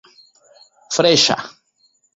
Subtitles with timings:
[0.95, 1.39] freŝa